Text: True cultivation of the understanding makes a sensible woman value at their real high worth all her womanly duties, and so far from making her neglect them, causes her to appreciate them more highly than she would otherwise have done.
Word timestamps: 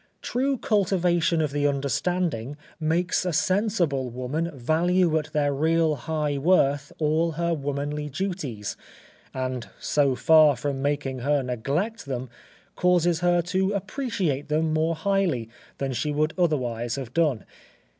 True 0.23 0.57
cultivation 0.57 1.43
of 1.43 1.51
the 1.51 1.67
understanding 1.67 2.57
makes 2.79 3.23
a 3.23 3.31
sensible 3.31 4.09
woman 4.09 4.49
value 4.51 5.15
at 5.19 5.31
their 5.31 5.53
real 5.53 5.93
high 5.93 6.39
worth 6.39 6.91
all 6.97 7.33
her 7.33 7.53
womanly 7.53 8.09
duties, 8.09 8.75
and 9.31 9.69
so 9.79 10.15
far 10.15 10.55
from 10.55 10.81
making 10.81 11.19
her 11.19 11.43
neglect 11.43 12.07
them, 12.07 12.31
causes 12.75 13.19
her 13.19 13.43
to 13.43 13.73
appreciate 13.73 14.47
them 14.49 14.73
more 14.73 14.95
highly 14.95 15.49
than 15.77 15.93
she 15.93 16.11
would 16.11 16.33
otherwise 16.35 16.95
have 16.95 17.13
done. 17.13 17.45